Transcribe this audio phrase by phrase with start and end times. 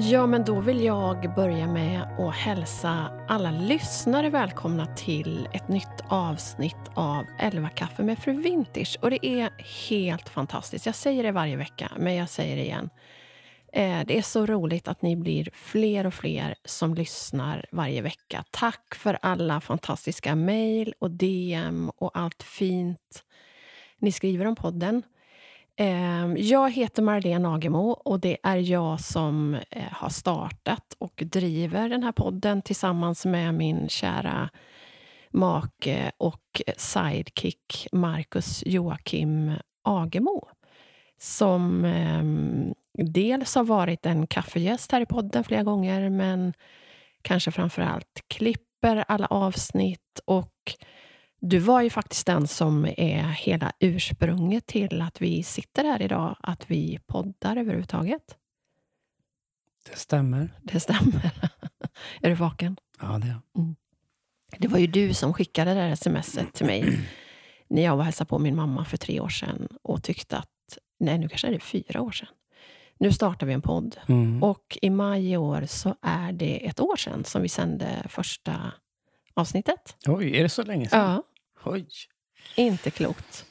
[0.00, 6.00] Ja, men då vill jag börja med att hälsa alla lyssnare välkomna till ett nytt
[6.08, 8.98] avsnitt av 11 kaffe med Fru Vintage.
[9.02, 9.50] Och det är
[9.88, 10.86] helt fantastiskt.
[10.86, 12.90] Jag säger det varje vecka, men jag säger det igen.
[13.72, 18.44] Eh, det är så roligt att ni blir fler och fler som lyssnar varje vecka.
[18.50, 23.24] Tack för alla fantastiska mejl och DM och allt fint
[23.98, 25.02] ni skriver om podden.
[25.80, 31.88] Ehm, jag heter Marlene Agemo och det är jag som eh, har startat och driver
[31.88, 34.50] den här podden tillsammans med min kära
[35.30, 40.48] make och sidekick Marcus Joakim Agemo
[41.20, 46.52] som ehm, dels har varit en kaffegäst här i podden flera gånger men
[47.22, 50.54] kanske framför allt klipper alla avsnitt och
[51.40, 56.36] du var ju faktiskt den som är hela ursprunget till att vi sitter här idag,
[56.40, 58.36] att vi poddar överhuvudtaget.
[59.90, 60.58] Det stämmer.
[60.62, 61.30] Det stämmer.
[62.20, 62.76] är du vaken?
[63.00, 63.76] Ja, det är mm.
[64.58, 66.98] Det var ju du som skickade det där smset till mig
[67.68, 71.18] när jag var hälsade på min mamma för tre år sedan och tyckte att, nej
[71.18, 72.28] nu kanske är det fyra år sedan.
[72.98, 73.96] Nu startar vi en podd.
[74.08, 74.42] Mm.
[74.42, 78.72] Och i maj i år så är det ett år sedan som vi sände första
[79.34, 79.96] avsnittet.
[80.06, 81.10] Oj, är det så länge sedan?
[81.10, 81.22] Ja.
[81.64, 81.86] Oj.
[82.56, 83.44] Inte klokt.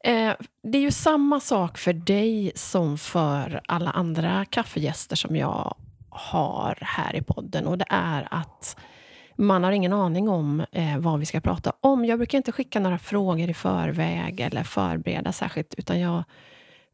[0.00, 5.76] Eh, det är ju samma sak för dig som för alla andra kaffegäster som jag
[6.10, 7.66] har här i podden.
[7.66, 8.76] Och det är att
[9.36, 12.04] man har ingen aning om eh, vad vi ska prata om.
[12.04, 16.24] Jag brukar inte skicka några frågor i förväg eller förbereda särskilt, utan jag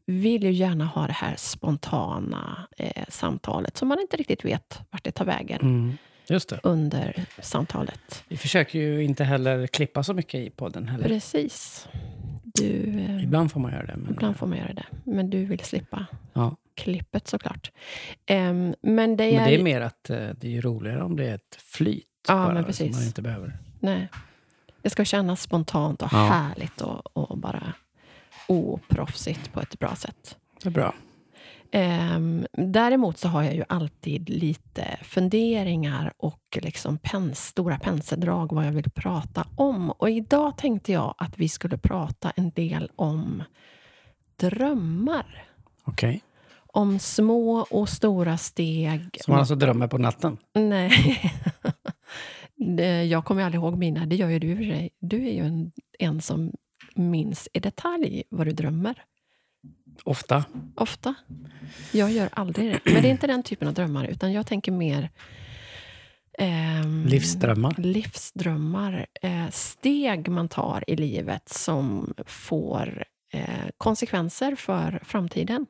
[0.05, 5.03] vill ju gärna ha det här spontana eh, samtalet, så man inte riktigt vet vart
[5.03, 5.61] det tar vägen.
[5.61, 5.97] Mm
[6.63, 8.23] under samtalet.
[8.27, 11.07] Vi försöker ju inte heller klippa så mycket i podden heller.
[11.07, 11.87] Precis.
[12.43, 13.95] Du, eh, ibland får man göra det.
[13.95, 14.85] Men, ibland får man göra det.
[15.03, 16.55] Men du vill slippa ja.
[16.75, 17.71] klippet såklart.
[18.31, 21.29] Um, men, det är, men det är mer att uh, det är roligare om det
[21.29, 22.05] är ett flyt.
[22.27, 22.87] Ja, bara, men precis.
[22.87, 23.57] Som man inte behöver.
[23.79, 24.07] Nej.
[24.81, 26.17] Det ska kännas spontant och ja.
[26.17, 27.73] härligt och, och bara
[28.47, 30.37] oproffsigt på ett bra sätt.
[30.61, 30.93] Det är bra.
[31.71, 38.65] Um, däremot så har jag ju alltid lite funderingar och liksom pens, stora penseldrag vad
[38.65, 39.91] jag vill prata om.
[39.91, 43.43] Och idag tänkte jag att vi skulle prata en del om
[44.35, 45.45] drömmar.
[45.83, 46.09] Okej.
[46.09, 46.19] Okay.
[46.67, 49.17] Om små och stora steg.
[49.21, 50.37] Som man alltså drömmer på natten?
[50.53, 50.91] Nej.
[53.09, 54.05] jag kommer aldrig ihåg mina.
[54.05, 54.89] Det gör ju du i och för sig.
[54.99, 56.51] Du är ju en, en som
[56.95, 59.03] minns i detalj vad du drömmer.
[60.03, 60.45] Ofta.
[60.75, 61.15] Ofta.
[61.91, 62.79] Jag gör aldrig det.
[62.93, 65.09] Men det är inte den typen av drömmar, utan jag tänker mer...
[66.37, 67.75] Eh, livsdrömmar.
[67.77, 69.05] Livsdrömmar.
[69.21, 75.65] Eh, steg man tar i livet som får eh, konsekvenser för framtiden.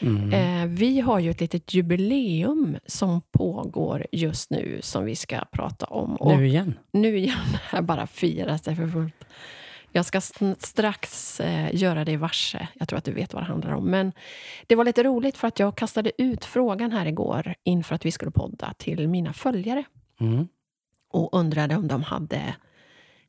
[0.00, 0.32] Mm.
[0.32, 5.86] Eh, vi har ju ett litet jubileum som pågår just nu, som vi ska prata
[5.86, 6.16] om.
[6.16, 6.74] Och nu igen?
[6.92, 7.38] Nu igen.
[7.70, 9.24] Här bara firas det för fullt.
[9.96, 10.20] Jag ska
[10.58, 12.68] strax eh, göra dig varse.
[12.74, 13.90] Jag tror att du vet vad det handlar om.
[13.90, 14.12] Men
[14.66, 18.10] det var lite roligt för att jag kastade ut frågan här igår inför att vi
[18.10, 19.84] skulle podda till mina följare.
[20.20, 20.48] Mm.
[21.10, 22.54] Och undrade om de hade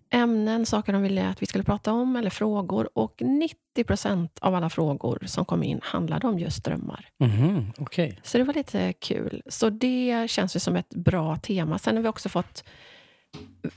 [0.09, 2.89] ämnen, saker de ville att vi skulle prata om eller frågor.
[2.93, 7.09] Och 90 procent av alla frågor som kom in handlade om just drömmar.
[7.19, 8.15] Mm, okay.
[8.23, 9.41] Så det var lite kul.
[9.47, 11.79] Så det känns ju som ett bra tema.
[11.79, 12.63] Sen har vi också fått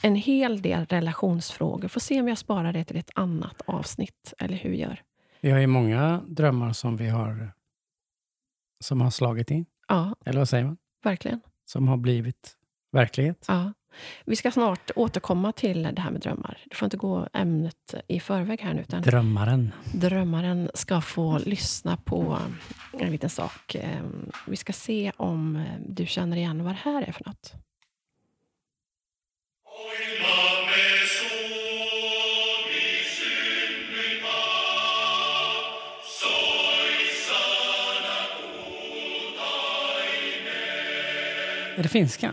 [0.03, 1.89] en hel del relationsfrågor.
[1.89, 5.03] Får se om jag sparar det till ett annat avsnitt, eller hur gör.
[5.41, 7.51] Vi har ju många drömmar som vi har
[8.81, 9.67] som har slagit in.
[9.89, 10.15] Ja.
[10.25, 10.77] Eller vad säger man?
[11.05, 11.41] Verkligen.
[11.65, 12.57] Som har blivit
[12.93, 13.45] verklighet.
[13.49, 13.73] Ja.
[14.25, 16.59] Vi ska snart återkomma till det här med drömmar.
[16.71, 18.81] Du får inte gå ämnet i förväg här nu.
[18.81, 19.73] Utan drömmaren.
[19.95, 22.39] Drömmaren ska få lyssna på
[22.93, 23.75] en liten sak.
[23.75, 27.55] Ehm, vi ska se om du känner igen vad det här är för något.
[41.79, 42.33] Är det finska?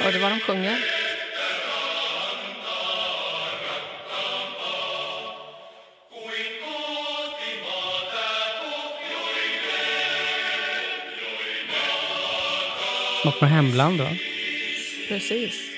[0.00, 1.01] Hör du vad de sjunger?
[13.24, 14.08] Något med hemland då?
[15.08, 15.70] Precis.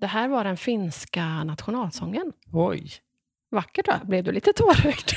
[0.00, 2.32] Det här var den finska nationalsången.
[2.52, 2.90] Oj.
[3.50, 4.00] Vackert va?
[4.04, 5.08] Blev du lite tårögd?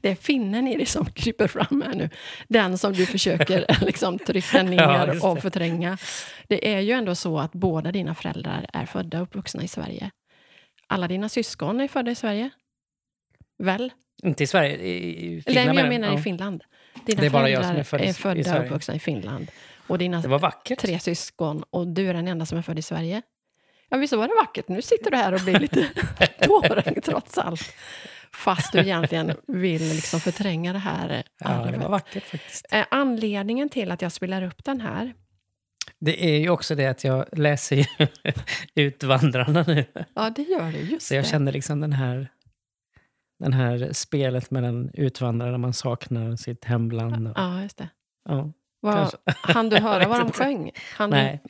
[0.00, 2.10] det är finnen i dig som kryper fram här nu.
[2.48, 5.98] Den som du försöker liksom, trycka ner ja, och förtränga.
[6.48, 10.10] Det är ju ändå så att båda dina föräldrar är födda och uppvuxna i Sverige.
[10.86, 12.50] alla dina syskon är födda i Sverige?
[13.58, 13.92] Väl?
[14.22, 16.22] Inte i Sverige, i, i Nej, Finland men jag menar i.
[16.22, 16.64] Finland.
[17.06, 18.64] Dina Det är bara jag som är född i- i födda och Sverige.
[18.66, 19.50] uppvuxna i Finland.
[19.86, 20.78] Och dina Det var vackert.
[20.78, 23.22] tre syskon och du är den enda som är född i Sverige.
[23.88, 24.68] Ja, visst var det vackert?
[24.68, 25.86] Nu sitter du här och blir lite
[26.42, 27.74] tårögd trots allt.
[28.32, 31.80] Fast du egentligen vill liksom förtränga det här eh, Ja, det arvet.
[31.82, 32.66] var vackert faktiskt.
[32.72, 35.14] Eh, Anledningen till att jag spelar upp den här,
[36.00, 37.84] Det är ju också det att jag läser ju
[38.74, 39.84] Utvandrarna nu.
[40.14, 41.28] ja det gör du, just Så jag det.
[41.28, 42.28] känner liksom den här,
[43.40, 47.28] den här spelet mellan utvandrarna, man saknar sitt hemland.
[47.28, 47.88] Och, Ja, just det.
[48.28, 50.70] ja, Vad, han du höra vad de sjöng?
[50.96, 51.42] Han, Nej.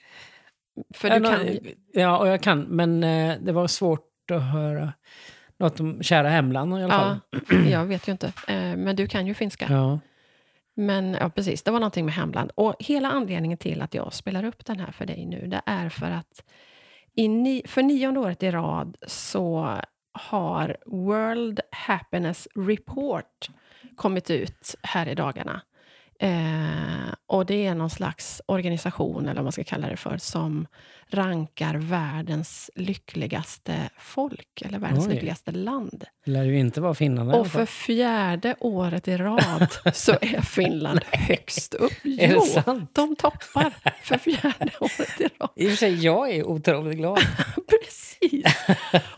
[0.94, 4.92] För du kan ju- Ja, och jag kan, men eh, det var svårt att höra
[5.58, 7.19] något om kära hemland i alla fall.
[7.50, 8.26] Ja, jag vet ju inte.
[8.48, 9.66] Eh, Men du kan ju finska.
[9.70, 9.98] Ja.
[10.76, 12.50] Men ja, precis, det var någonting med hemland.
[12.54, 15.88] Och hela anledningen till att jag spelar upp den här för dig nu, det är
[15.88, 16.44] för att
[17.16, 19.76] ni, för nionde året i rad så
[20.12, 23.50] har World Happiness Report
[23.96, 25.62] kommit ut här i dagarna.
[26.22, 30.67] Eh, och det är någon slags organisation, eller vad man ska kalla det för, som
[31.11, 35.14] rankar världens lyckligaste folk, eller världens Oj.
[35.14, 36.05] lyckligaste land.
[36.25, 41.00] Det lär ju inte vara alla Och för fjärde året i rad så är Finland
[41.05, 41.93] högst upp.
[42.02, 42.44] Jo,
[42.93, 45.50] de toppar för fjärde året i rad.
[45.56, 47.19] I och för sig, jag är otroligt glad.
[47.69, 48.44] Precis.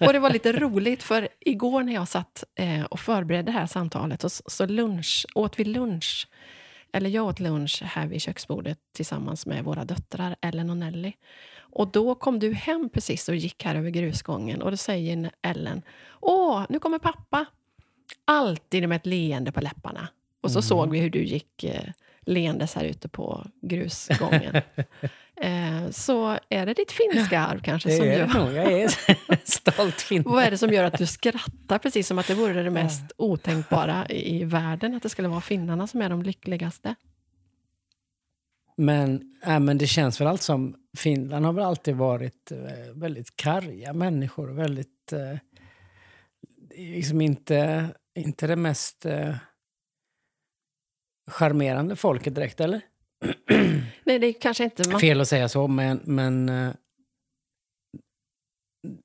[0.00, 3.66] Och det var lite roligt, för igår när jag satt eh, och förberedde det här
[3.66, 6.28] samtalet, och så, så lunch, åt vi lunch,
[6.92, 11.12] eller jag åt lunch här vid köksbordet tillsammans med våra döttrar, Ellen och Nelly.
[11.58, 15.82] Och då kom du hem precis och gick här över grusgången och då säger Ellen,
[16.20, 17.44] åh, nu kommer pappa.
[18.24, 20.08] Alltid med ett leende på läpparna.
[20.40, 21.90] Och så såg vi hur du gick eh,
[22.20, 24.62] leendes här ute på grusgången.
[25.84, 28.26] eh, så är det ditt finska arv kanske Det som är gör...
[28.26, 28.52] nog.
[28.52, 28.90] Jag är
[29.44, 30.24] stolt finne.
[30.26, 33.12] Vad är det som gör att du skrattar precis som att det vore det mest
[33.16, 36.94] otänkbara i i världen, att det skulle vara finnarna som är de lyckligaste?
[38.76, 40.76] Men, äh, men det känns väl allt som...
[40.96, 44.48] Finland har väl alltid varit eh, väldigt karga människor.
[44.48, 45.12] Väldigt...
[45.12, 45.38] Eh,
[46.76, 49.36] liksom inte, inte det mest eh,
[51.30, 52.80] charmerande folket direkt, eller?
[54.12, 54.88] Nej, det är kanske inte...
[54.88, 56.72] Man, Fel att säga så, men, men eh,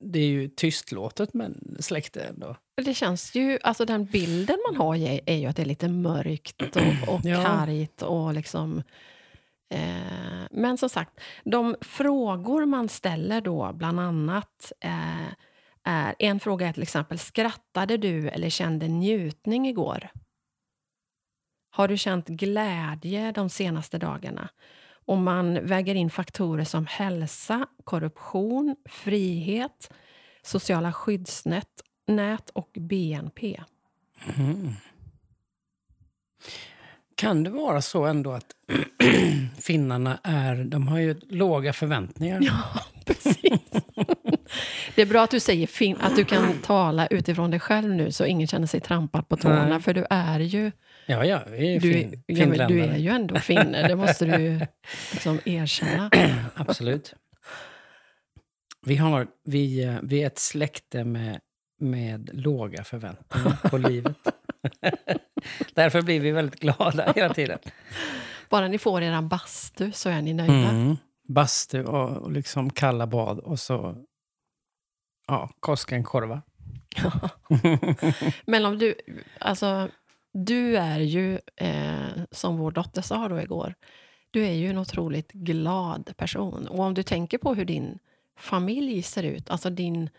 [0.00, 2.56] det är ju tystlåtet men släkte ändå.
[2.84, 5.88] det känns ju, alltså den bilden man har är, är ju att det är lite
[5.88, 6.76] mörkt och,
[7.14, 7.44] och Ja.
[7.44, 8.82] kargt och liksom...
[9.70, 15.32] Eh, men som sagt, de frågor man ställer då, bland annat, eh,
[15.84, 16.14] är...
[16.18, 20.08] En fråga är till exempel, skrattade du eller kände njutning igår?
[21.70, 24.48] Har du känt glädje de senaste dagarna?
[25.08, 29.90] Om man väger in faktorer som hälsa, korruption, frihet,
[30.42, 31.68] sociala skyddsnät
[32.06, 33.60] nät och BNP.
[37.14, 38.46] Kan det vara så ändå att
[39.60, 42.40] finnarna är, de har ju låga förväntningar?
[42.42, 42.62] Ja,
[43.04, 43.60] precis.
[44.94, 48.12] Det är bra att du säger fin- att du kan tala utifrån dig själv nu
[48.12, 49.68] så ingen känner sig trampad på tårna.
[49.68, 49.80] Nej.
[49.80, 50.72] För du är ju,
[51.10, 52.94] Ja, ja, vi är du, fin, ja, men du finländare.
[52.94, 53.88] är ju ändå finne.
[53.88, 54.60] Det måste du
[55.12, 56.10] liksom erkänna.
[56.54, 57.14] Absolut.
[58.86, 61.40] Vi, har, vi, vi är ett släkte med,
[61.80, 64.16] med låga förväntningar på livet.
[65.74, 67.58] Därför blir vi väldigt glada hela tiden.
[68.48, 70.68] Bara ni får er bastu så är ni nöjda.
[70.68, 70.96] Mm.
[71.28, 74.04] Bastu och, och liksom kalla bad och så
[75.26, 76.42] ja, Koskenkorva.
[78.46, 78.94] Men om du,
[79.38, 79.88] alltså,
[80.32, 83.74] du är ju, eh, som vår dotter sa då igår,
[84.30, 86.68] du är ju en otroligt glad person.
[86.68, 87.98] Och om du tänker på hur din
[88.38, 90.10] familj ser ut, alltså din,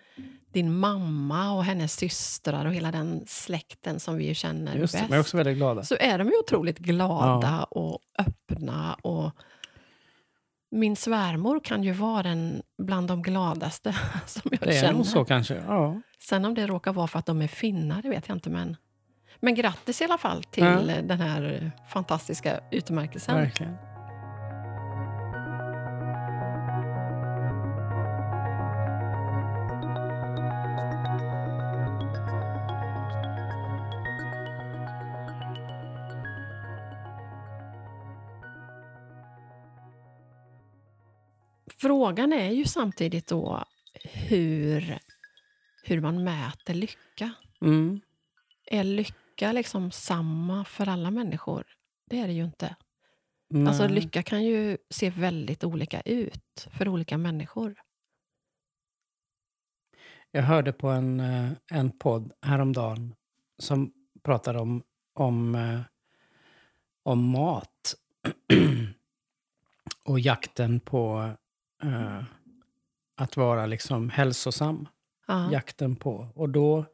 [0.53, 4.99] din mamma och hennes systrar och hela den släkten som vi ju känner Just det,
[4.99, 5.83] bäst, är också väldigt glada.
[5.83, 8.93] så är de ju otroligt glada och öppna.
[8.93, 9.31] och
[10.71, 13.95] min svärmor kan ju vara den bland de gladaste
[14.27, 14.93] som jag Det är känner.
[14.93, 15.55] nog så kanske.
[15.55, 16.01] Ja.
[16.19, 18.49] Sen om det råkar vara för att de är finnar, det vet jag inte.
[18.49, 18.75] Men,
[19.39, 21.01] men grattis i alla fall till Ja.
[21.01, 23.35] den här fantastiska utmärkelsen.
[23.35, 23.77] Verkligen.
[41.81, 43.65] Frågan är ju samtidigt då
[44.03, 44.99] hur,
[45.83, 47.31] hur man mäter lycka.
[47.61, 47.99] Mm.
[48.65, 51.63] Är lycka liksom samma för alla människor?
[52.09, 52.75] Det är det ju inte.
[53.49, 53.67] Nej.
[53.67, 57.75] Alltså lycka kan ju se väldigt olika ut för olika människor.
[60.31, 63.15] Jag hörde på en, eh, en podd häromdagen
[63.57, 63.93] som
[64.23, 65.81] pratade om, om, eh,
[67.03, 67.95] om mat
[70.05, 71.31] och jakten på
[71.83, 72.23] eh,
[73.15, 74.87] att vara liksom hälsosam.
[75.27, 75.51] Ja.
[75.51, 76.27] Jakten på.
[76.35, 76.85] Och då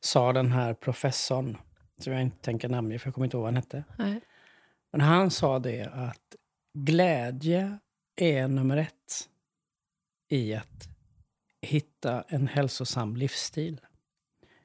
[0.00, 1.58] sa den här professorn,
[2.02, 3.84] som jag inte tänker namnge för jag kommer inte ihåg vad han hette.
[3.98, 4.20] Nej.
[4.92, 6.36] Men han sa det att
[6.78, 7.78] glädje
[8.16, 9.28] är nummer ett
[10.28, 10.88] i att
[11.60, 13.80] hitta en hälsosam livsstil.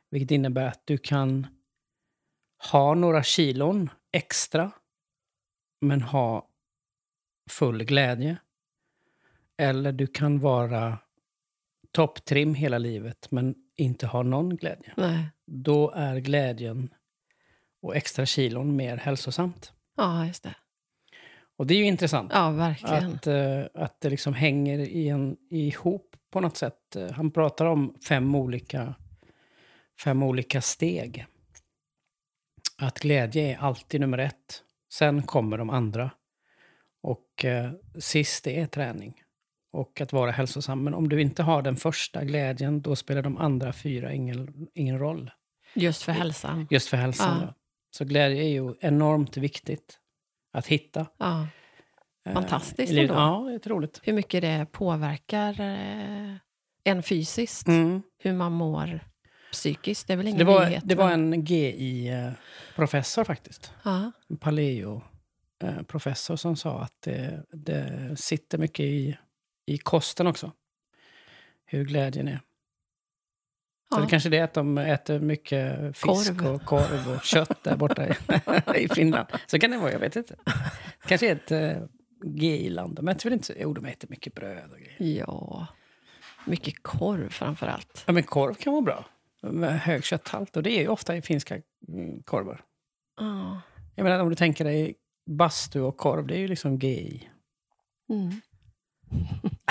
[0.10, 1.48] Vilket innebär att du kan
[2.72, 4.72] ha några kilon extra
[5.82, 6.48] men ha
[7.50, 8.38] full glädje.
[9.58, 10.98] Eller du kan vara
[11.92, 14.94] topptrim hela livet men inte ha någon glädje.
[14.98, 15.30] Nej.
[15.46, 16.94] Då är glädjen
[17.82, 19.72] och extra kilon mer hälsosamt.
[19.98, 20.56] Ja, just det.
[21.58, 22.32] Och det är ju intressant.
[22.34, 23.14] Ja, verkligen.
[23.16, 26.98] Att, eh, att det liksom hänger i en, ihop på något sätt.
[27.12, 28.96] Han pratar om fem olika,
[30.04, 31.26] fem olika steg.
[32.78, 34.64] Att glädje är alltid nummer ett.
[34.94, 36.12] Sen kommer de andra.
[37.02, 39.22] Och eh, sist är träning.
[39.72, 40.84] Och att vara hälsosam.
[40.84, 45.00] Men om du inte har den första glädjen, då spelar de andra fyra ingen, ingen
[45.00, 45.32] roll.
[45.74, 46.68] Just för hälsan.
[46.70, 47.40] Just för hälsan.
[47.40, 47.46] Ja.
[47.46, 47.54] då.
[47.98, 50.00] Så glädje är ju enormt viktigt
[50.54, 51.08] att hitta.
[51.18, 51.48] Ja.
[52.26, 53.14] eh, Fantastiskt ändå.
[53.14, 54.00] Ja, det är otroligt.
[54.04, 56.36] Hur mycket det påverkar eh,
[56.84, 57.68] en fysiskt.
[57.68, 58.02] Mm.
[58.18, 59.00] Hur man mår
[59.52, 60.08] psykiskt.
[60.08, 60.84] Det är väl ingen Det var, nyhet.
[60.86, 63.72] det var en GI-professor faktiskt.
[63.84, 64.12] Ja.
[64.30, 69.18] En paleo-professor som sa att det, det sitter mycket i,
[69.66, 70.52] i kosten också.
[71.66, 72.40] Hur glädjen är.
[73.90, 74.02] Så Ja.
[74.02, 76.48] det kanske är det att de äter mycket fisk Korv.
[76.56, 78.14] och korv och kött där borta i,
[78.84, 79.28] i Finland.
[79.48, 80.36] Så kan det vara, jag vet inte.
[81.08, 81.84] kanske är ett uh,
[82.26, 83.00] GI-land.
[83.02, 85.20] Men jag tror inte, jo, de äter mycket bröd och grejer.
[85.28, 85.68] ja.
[86.46, 88.04] Mycket korv framför allt.
[88.08, 89.06] Ja, men korv kan vara bra.
[89.42, 90.58] Med hög kötthalt.
[90.58, 92.62] Och det är ju ofta i finska mm, korvar.
[93.20, 93.62] Ja.
[93.96, 94.96] Jag menar om du tänker dig
[95.30, 97.30] bastu och korv, det är ju liksom GI.
[98.10, 98.42] Mm.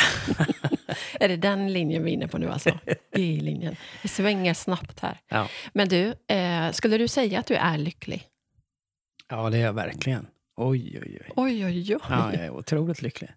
[1.20, 2.78] är det den linjen vi är inne på nu alltså?
[3.16, 3.76] G-linjen.
[4.02, 5.20] Det svänger snabbt här.
[5.28, 5.48] Ja.
[5.72, 8.28] Men du, eh, skulle du säga att du är lycklig?
[9.28, 10.26] ja, det är jag verkligen.
[10.56, 11.32] Oj, oj, oj.
[11.36, 11.98] Oj, oj, oj.
[12.08, 13.30] Ja, jag är otroligt lycklig.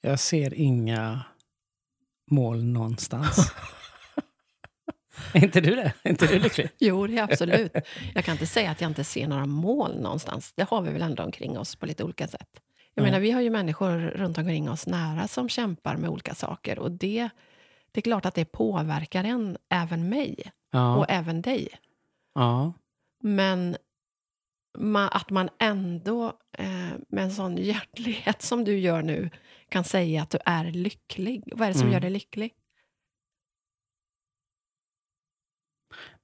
[0.00, 1.24] Jag ser inga
[2.30, 3.52] mål någonstans.
[5.34, 5.92] är inte du det?
[6.02, 6.68] Är inte du lycklig?
[6.78, 7.72] Jo, det är absolut.
[8.14, 10.52] Jag kan inte säga att jag inte ser några mål någonstans.
[10.56, 12.60] Det har vi väl ändå omkring oss på lite olika sätt.
[13.00, 13.10] Jag Ja.
[13.10, 16.78] menar, vi har ju människor runt omkring oss nära som kämpar med olika saker.
[16.78, 17.28] Och det,
[17.92, 20.96] det är klart att det påverkar en, även mig Ja.
[20.96, 21.68] och även dig.
[22.34, 22.72] ja.
[23.22, 23.76] Men
[24.78, 26.26] ma, att man ändå
[26.58, 29.30] eh, med en sån hjärtlighet som du gör nu
[29.68, 31.42] kan säga att du är lycklig.
[31.56, 31.92] Vad är det som Mm.
[31.92, 32.54] gör dig lycklig?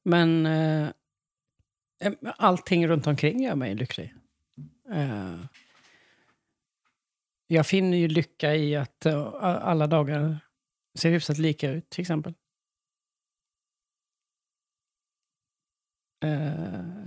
[0.03, 0.89] Men eh,
[2.23, 4.15] allting runt omkring gör mig lycklig.
[4.93, 5.35] Eh,
[7.47, 10.39] jag finner ju lycka i att eh, alla dagar
[10.99, 12.35] ser hyfsat lika ut, till exempel.
[16.25, 17.07] Eh,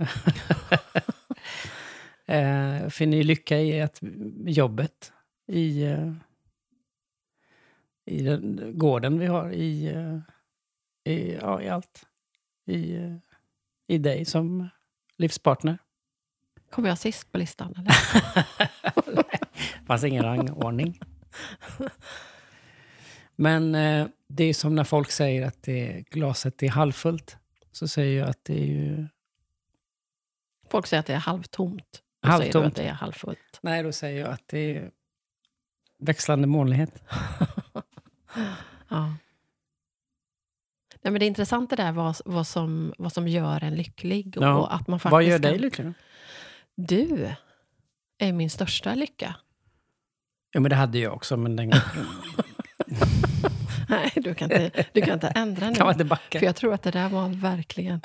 [2.26, 3.98] eh, jag finner ju lycka i att
[4.44, 5.12] jobbet,
[5.46, 5.84] i,
[8.04, 9.96] i den gården vi har, i,
[11.04, 12.06] i, ja, i allt.
[12.66, 12.98] I,
[13.86, 14.68] I dig som
[15.16, 15.78] livspartner.
[16.70, 17.74] Kommer jag sist på listan?
[17.76, 17.94] Eller?
[19.90, 21.00] Fanns ingen rangordning.
[23.36, 27.36] Men eh, det är som när folk säger att det, glaset är halvfullt.
[27.72, 29.06] Så säger jag att det är ju...
[30.70, 32.02] Folk säger att det är halvtomt.
[32.22, 32.66] Då säger du Halvtomt.
[32.66, 33.58] att det är halvfullt.
[33.62, 34.90] Nej, då säger jag att det är
[35.98, 37.02] växlande molnighet.
[38.88, 39.14] Ja.
[41.02, 44.36] Nej, men det är intressant det där vad, vad, som, vad som gör en lycklig.
[44.36, 44.66] Och Ja.
[44.66, 45.92] att man faktiskt Vad gör dig lycklig?
[46.74, 47.34] Du
[48.18, 49.36] är min största lycka.
[50.54, 51.72] Jo, men det hade jag också, men den
[53.88, 55.74] Nej, du kan inte, du kan inte ändra nu.
[55.76, 56.38] kan man inte backa.
[56.38, 58.00] För jag tror att det där var verkligen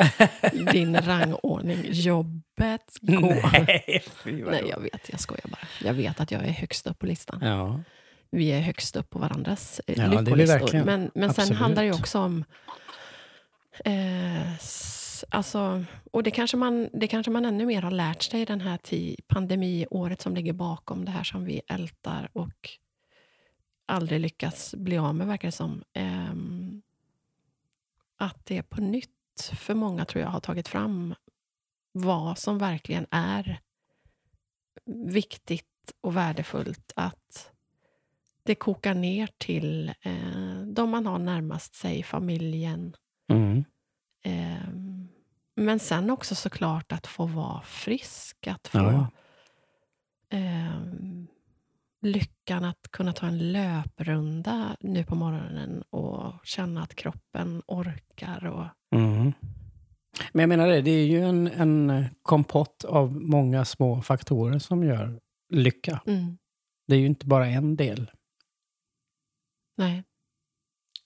[0.71, 1.79] din rangordning.
[1.91, 3.19] Jobbet, gå.
[3.53, 5.09] Nej, Nej, jag vet.
[5.09, 5.67] Jag skojar bara.
[5.83, 7.39] Jag vet att jag är högst upp på listan.
[7.41, 7.79] Ja,
[8.31, 10.83] Vi är högst upp på varandras eh, Ja, lyckolistor.
[10.83, 12.43] Men, men sen handlar det ju också om...
[13.85, 14.57] Eh,
[15.15, 18.61] s- alltså, och det kanske, man, det kanske man ännu mer har lärt sig den
[18.61, 18.79] här
[19.27, 22.69] pandemiåret som ligger bakom det här som vi ältar och
[23.85, 25.83] aldrig lyckas bli av med, verkar det som.
[25.93, 26.81] Ehm,
[28.17, 29.09] att det på nytt
[29.53, 31.15] för många tror jag har tagit fram
[31.91, 33.59] vad som verkligen är
[35.07, 35.65] viktigt
[36.01, 37.51] och värdefullt att
[38.43, 42.95] det kokar ner till eh, de man har närmast sig, familjen.
[43.29, 43.63] Mm.
[44.23, 44.69] Eh,
[45.55, 49.07] men sen också såklart att få vara frisk, att få Ja,
[50.37, 50.81] eh,
[52.01, 58.45] lyckan att kunna ta en löprunda nu på morgonen och känna att kroppen orkar.
[58.45, 59.33] Och, Mm.
[60.33, 64.83] Men jag menar det, det är ju en, en kompott av många små faktorer som
[64.83, 65.19] gör
[65.49, 66.01] lycka.
[66.07, 66.37] mm,
[66.87, 68.11] Det är ju inte bara en del.
[69.77, 70.03] nej,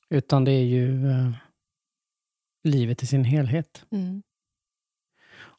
[0.10, 1.32] Utan det är ju eh,
[2.63, 3.86] livet i sin helhet.
[3.91, 4.24] mm,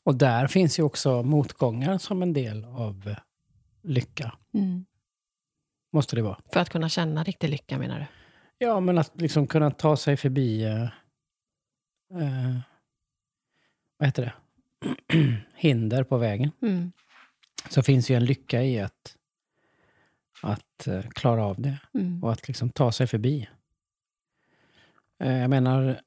[0.03, 3.15] Och där finns ju också motgångar som en del av
[3.83, 4.33] lycka.
[4.55, 4.87] mm.
[5.93, 6.39] Måste det vara.
[6.53, 8.07] För att kunna känna riktig lycka menar du?
[8.67, 10.65] Ja, men att liksom kunna ta sig förbi...
[10.65, 10.83] Eh,
[12.23, 12.59] eh,
[13.97, 14.33] vad heter det?
[15.55, 16.51] Hinder på vägen.
[16.63, 16.93] Mm,
[17.69, 19.17] Så finns ju en lycka i att,
[20.43, 21.79] att eh, klara av det.
[21.95, 23.49] mm, Och att liksom ta sig förbi.
[25.19, 26.01] Eh, jag menar...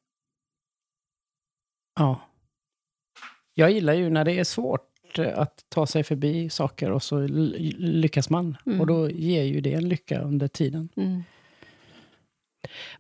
[1.96, 2.22] Ja.
[3.54, 7.20] Jag gillar ju när det är svårt eh, att ta sig förbi saker och så
[7.78, 8.58] lyckas man.
[8.66, 8.82] Mm.
[8.82, 10.90] Och då ger ju det en lycka under tiden.
[10.96, 11.24] mm.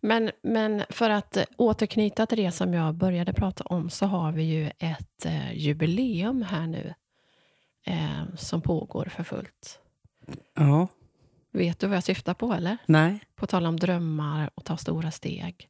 [0.01, 4.31] Men, men för att eh, återknyta till det som jag började prata om så har
[4.31, 6.93] vi ju ett eh, jubileum här nu
[7.85, 9.79] eh, som pågår för fullt.
[10.53, 10.87] Ja.
[11.51, 12.77] Vet du vad jag syftar på eller?
[12.85, 13.19] Nej.
[13.35, 15.69] På tal om drömmar och ta stora steg.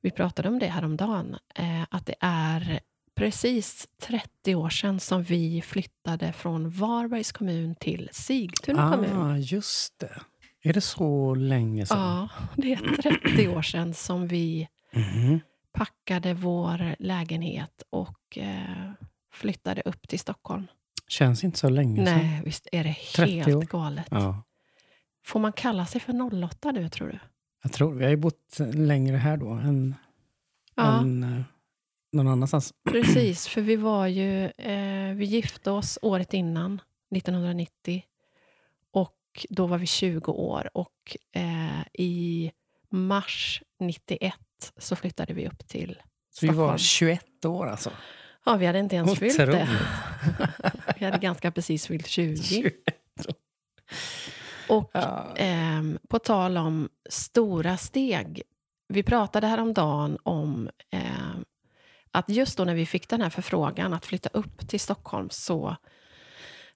[0.00, 2.80] Vi pratade om det häromdagen, eh, att det är
[3.14, 9.16] precis 30 år sedan som vi flyttade från Varbergs kommun till Sigtuna kommun.
[9.20, 10.20] Ah, just det.
[10.62, 11.98] Är det så länge sedan?
[11.98, 15.40] Ja, det är 30 år sedan som vi Mhm.
[15.72, 18.92] packade vår lägenhet och eh,
[19.32, 20.66] flyttade upp till Stockholm.
[21.08, 22.18] Känns inte så länge sedan.
[22.18, 23.44] Nej, visst är det 30 år.
[23.44, 24.06] helt galet.
[24.10, 24.42] Ja.
[25.24, 26.12] Får man kalla sig för
[26.44, 27.18] 08 nu, tror du?
[27.62, 29.94] Jag tror, vi har ju bott längre här då än,
[30.74, 31.00] Ja.
[31.00, 31.42] än eh,
[32.14, 32.74] någon annanstans.
[32.90, 34.44] Precis, för vi var ju...
[34.44, 36.80] Eh, vi gifte oss året innan,
[37.16, 38.02] 1990.
[38.92, 40.70] Och då var vi 20 år.
[40.74, 42.52] Och eh, i
[42.90, 44.34] mars 91
[44.78, 45.98] så flyttade vi upp till
[46.30, 46.78] Så vi var Stockholm.
[46.78, 47.90] 21 år alltså.
[48.46, 49.42] Ja, vi hade inte ens fyllt det.
[49.42, 49.68] Otroligt.
[50.98, 52.36] vi hade ganska precis fyllt 20.
[52.42, 52.74] 21
[54.68, 55.26] Och Ja.
[55.36, 58.42] ehm, på tal om stora steg.
[58.88, 61.44] Vi pratade häromdagen om ehm,
[62.14, 65.76] att just då när vi fick den här förfrågan att flytta upp till Stockholm så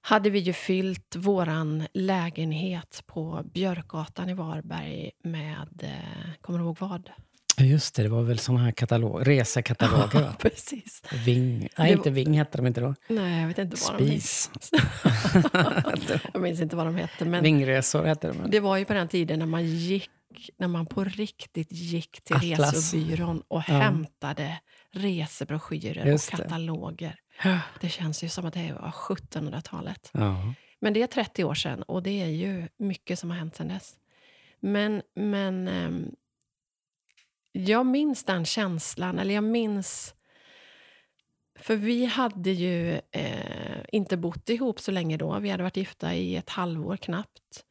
[0.01, 6.77] hade vi ju fyllt våran lägenhet på Björkgatan i Varberg med, eh, kommer du ihåg
[6.79, 7.09] vad?
[7.57, 10.21] Just det, det var väl såna här katalog, resekataloger.
[10.21, 10.35] va?
[10.39, 11.01] Precis.
[11.25, 11.59] Ving.
[11.59, 12.95] Nej, var- inte Ving hette de inte då.
[13.09, 14.21] Nej, jag vet inte vad de hette.
[14.21, 14.51] Spis.
[16.33, 17.25] Jag minns inte vad de hette.
[17.25, 18.49] Men Vingresor hette de.
[18.51, 20.09] Det var ju på den tiden när man gick
[20.57, 22.73] när man på riktigt gick till Atlas.
[22.73, 23.73] resebyrån och Ja.
[23.73, 24.59] hämtade
[24.91, 26.43] resebroschyrer Just och det.
[26.43, 27.19] kataloger.
[27.81, 30.09] Det känns ju som att det var 1700-talet.
[30.13, 30.53] Ja.
[30.79, 33.67] Men det är 30 år sedan och det är ju mycket som har hänt sedan
[33.67, 33.97] dess.
[34.59, 36.11] Men, men ehm,
[37.51, 40.15] jag minns den känslan, eller jag minns...
[41.59, 45.39] För vi hade ju eh, inte bott ihop så länge då.
[45.39, 47.65] Vi hade varit gifta i ett halvår knappt.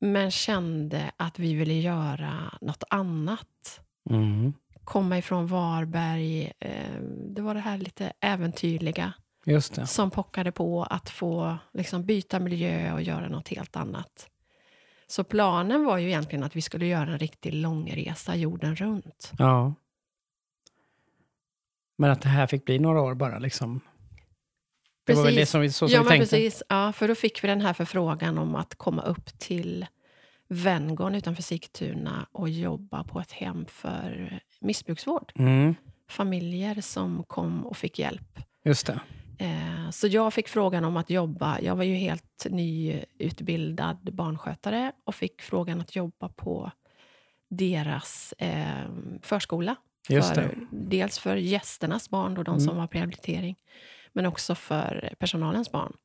[0.00, 3.80] Men kände att vi ville göra något annat.
[4.10, 4.52] Mm.
[4.84, 6.52] Komma ifrån Varberg.
[6.60, 7.00] Eh,
[7.34, 9.12] det var det här lite äventyrliga
[9.44, 9.86] Just det.
[9.86, 14.28] som pockade på att få liksom, byta miljö och göra något helt annat.
[15.06, 19.32] Så planen var ju egentligen att vi skulle göra en riktig långresa jorden runt.
[19.38, 19.74] Ja.
[21.98, 23.80] Men att det här fick bli några år bara liksom.
[25.12, 26.36] Det var väl det som vi, så som ja, vi tänkte.
[26.36, 26.62] precis.
[26.68, 29.86] Ja, för då fick vi den här förfrågan om att komma upp till
[30.48, 35.32] Venngarn utanför Sigtuna och jobba på ett hem för missbruksvård.
[35.36, 35.74] Mm.
[36.10, 38.38] Familjer som kom och fick hjälp.
[38.64, 39.00] Just det.
[39.38, 41.60] Eh, Så jag fick frågan om att jobba.
[41.60, 46.70] Jag var ju helt nyutbildad barnskötare och fick frågan att jobba på
[47.50, 48.88] deras eh,
[49.22, 49.76] förskola.
[50.08, 50.58] För.
[50.70, 52.60] Dels för gästernas barn, då, de Mm.
[52.68, 53.56] som var på rehabilitering,
[54.18, 55.96] men också för personalens barn.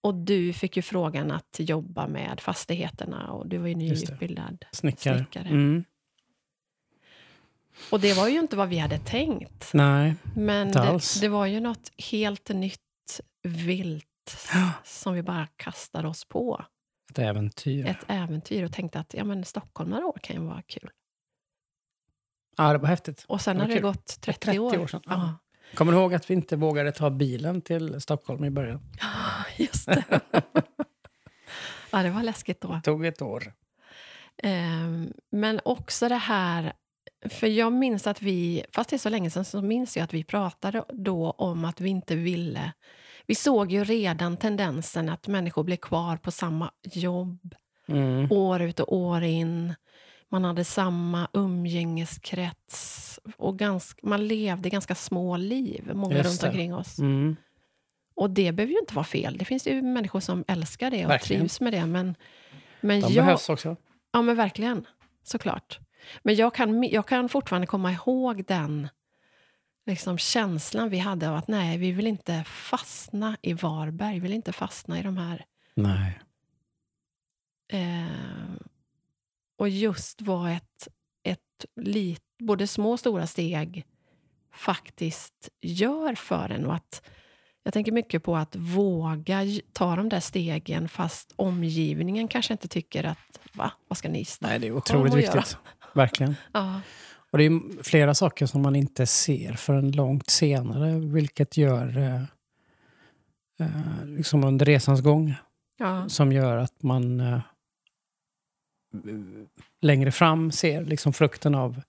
[0.00, 4.64] Och du fick ju frågan att jobba med fastigheterna och du var ju nyutbildad.
[4.72, 5.16] Snickare.
[5.18, 5.48] Snickare.
[5.48, 5.84] Mm.
[7.90, 9.70] Och det var ju inte vad vi hade tänkt.
[9.74, 10.14] Nej.
[10.36, 14.70] Men det, det var ju något helt nytt, vilt, Ja.
[14.84, 16.64] som vi bara kastade oss på.
[17.10, 17.86] Ett äventyr.
[17.86, 20.90] Ett äventyr och tänkte att ja, men Stockholm några år kan ju vara kul.
[22.56, 23.24] Ja, det var häftigt.
[23.28, 23.82] Och sen Det har det kul.
[23.82, 24.78] gått 30, 30 år.
[24.78, 25.34] år sedan, ja.
[25.70, 28.80] Ja, Kommer du ihåg att vi inte vågade ta bilen till Stockholm i början?
[29.56, 30.04] just det.
[31.90, 32.68] ja, det var läskigt då.
[32.68, 33.52] Det tog ett år.
[34.42, 36.72] Ehm, men också det här...
[37.28, 40.14] För jag minns att vi, fast det är så länge sedan, så minns jag att
[40.14, 42.72] vi pratade då om att vi inte ville...
[43.26, 47.54] Vi såg ju redan tendensen att människor blev kvar på samma jobb
[47.88, 48.32] Mm.
[48.32, 49.74] år ut och år in.
[50.30, 53.03] Man hade samma umgängeskrets.
[53.36, 56.46] Och ganska, man levde ganska små liv, många Just runt det.
[56.48, 56.98] omkring oss.
[56.98, 57.36] Mm.
[58.14, 59.38] Och det behöver ju inte vara fel.
[59.38, 61.40] Det finns ju människor som älskar det och Verkligen.
[61.40, 61.86] trivs med det.
[61.86, 62.14] Men,
[62.80, 63.76] men De jag, behövs också.
[64.12, 64.86] Ja, men verkligen.
[65.22, 65.78] Såklart.
[66.22, 68.88] Men jag kan, jag kan fortfarande komma ihåg den
[69.86, 74.14] liksom, känslan vi hade av att nej, vi vill inte fastna i Varberg.
[74.14, 75.44] Vi vill inte fastna i de här...
[75.74, 76.20] Nej.
[77.68, 78.56] Eh,
[79.56, 80.88] och just vad ett,
[81.22, 83.84] ett lit, både små och stora steg
[84.54, 86.66] faktiskt gör för en.
[86.66, 87.02] Och att,
[87.62, 89.40] jag tänker mycket på att våga
[89.72, 94.24] ta de där stegen fast omgivningen kanske inte tycker att va, vad ska ni?
[94.40, 95.34] Nej, det är otroligt och göra.
[95.34, 95.58] viktigt.
[95.94, 96.36] Verkligen.
[96.52, 96.80] Ja,
[97.30, 102.22] Och det är flera saker som man inte ser förrän långt senare, vilket gör eh,
[103.60, 105.34] eh, liksom under resans gång,
[105.78, 107.40] ja, som gör att man eh,
[109.80, 111.80] längre fram ser liksom frukten av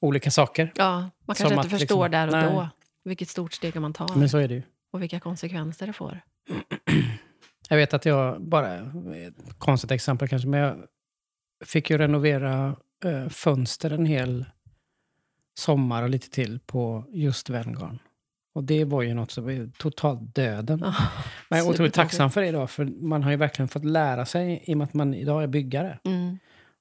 [0.00, 0.72] olika saker.
[0.76, 1.10] ja.
[1.26, 2.50] Man kanske inte förstår liksom- där och nej.
[2.52, 2.68] då
[3.04, 4.62] vilket stort steg man tar Men så är det ju.
[4.92, 6.20] och vilka konsekvenser det får.
[7.68, 10.76] Jag vet att jag, bara ett konstigt exempel kanske, men jag
[11.64, 14.44] fick ju renovera eh, fönster en hel
[15.58, 17.98] sommar och lite till på just Venngarn.
[18.54, 20.78] Och det var ju något som var totalt döden.
[20.84, 20.94] Ja,
[21.48, 24.26] Men jag är otroligt tacksam för det idag, för man har ju verkligen fått lära
[24.26, 26.38] sig, i och med att man idag är byggare, Mm,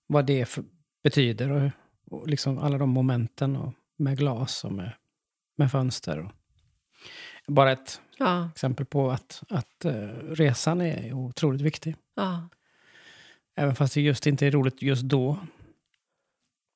[0.07, 0.63] vad det för,
[1.03, 1.71] betyder och,
[2.11, 4.93] och liksom alla de momenten och med glas och med,
[5.55, 6.19] med fönster.
[6.19, 6.31] Och,
[7.53, 11.95] bara ett ja, exempel på att, att eh, resan är otroligt viktig.
[12.15, 12.49] ja,
[13.55, 15.39] Även fast det just inte är roligt just då,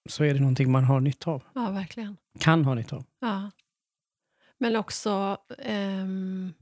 [0.10, 1.44] så är det någonting man har nytta av.
[1.56, 2.18] ja, verkligen.
[2.40, 3.06] Kan ha nytta av.
[3.20, 3.52] Ja.
[4.58, 6.54] Men också ehm,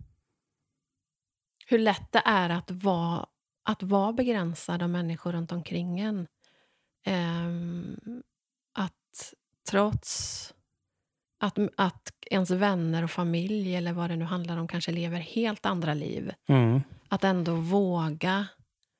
[1.68, 3.26] hur lätt det är att vara,
[3.64, 6.28] att vara begränsad av människor runt omkring en.
[7.06, 8.24] Att
[9.70, 10.54] trots
[11.40, 15.66] att, att ens vänner och familj eller vad det nu handlar om kanske lever helt
[15.66, 16.32] andra liv.
[16.48, 16.82] Mm.
[17.10, 18.48] Att ändå våga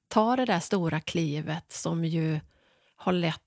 [0.08, 2.40] ta det där stora klivet som ju
[2.96, 3.42] har lett...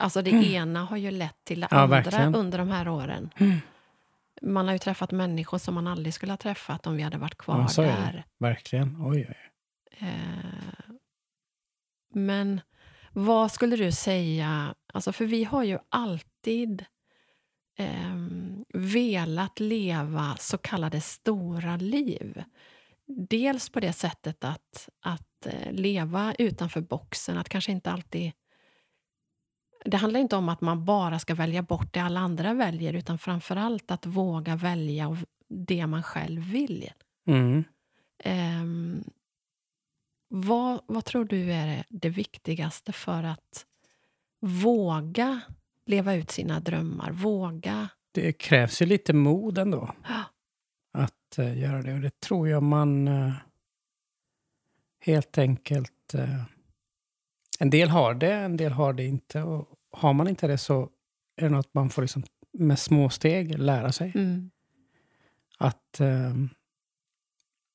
[0.00, 1.78] Alltså det ena har ju lett till det Mm.
[1.78, 2.34] Ja, andra verkligen.
[2.34, 3.30] under de här åren.
[4.42, 7.38] Man har ju träffat människor som man aldrig skulle ha träffat om vi hade varit
[7.38, 8.24] kvar Ja, där.
[8.38, 8.96] Verkligen.
[9.00, 9.36] Oj, oj.
[10.08, 10.94] Eh,
[12.14, 12.60] men
[13.12, 14.74] vad skulle du säga...
[14.92, 16.84] Alltså för vi har ju alltid
[17.78, 22.44] ehm, velat leva så kallade stora liv.
[23.28, 28.32] Dels på det sättet att, att eh, leva utanför boxen, att kanske inte alltid...
[29.84, 33.18] Det handlar inte om att man bara ska välja bort det alla andra väljer utan
[33.18, 35.16] framför allt att våga välja
[35.48, 36.90] det man själv vill.
[37.26, 37.64] Mm.
[38.24, 39.04] Ehm,
[40.34, 43.66] vad, vad tror du är det, viktigaste för att
[44.40, 45.40] våga
[45.86, 47.10] leva ut sina drömmar?
[47.10, 47.88] Våga...
[48.12, 50.22] Det krävs ju lite mod ändå Ja.
[50.92, 51.94] att eh, göra det.
[51.94, 53.32] Och det tror jag man eh,
[55.00, 56.14] helt enkelt...
[56.14, 56.42] eh,
[57.58, 59.42] en del har det, en del har det inte.
[59.42, 60.90] Och har man inte det så
[61.36, 64.50] är det något man får liksom med små steg lära sig Mm.
[65.58, 66.00] att,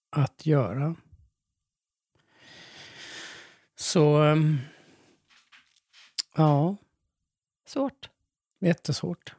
[0.10, 0.96] att göra.
[3.80, 4.24] Så...
[4.24, 4.36] eh,
[6.36, 6.76] ja,
[7.66, 8.10] Svårt.
[8.60, 9.36] jättesvårt.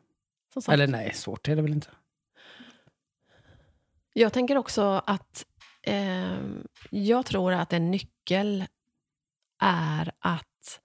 [0.53, 0.75] Som sagt.
[0.75, 1.91] Eller nej, svårt är det väl inte.
[4.13, 5.47] Jag tänker också att
[5.83, 8.65] ehm, jag tror att en nyckel
[9.59, 10.81] är att